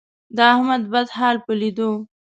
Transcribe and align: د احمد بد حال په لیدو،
د 0.35 0.37
احمد 0.53 0.83
بد 0.93 1.07
حال 1.17 1.37
په 1.45 1.51
لیدو، 1.59 1.89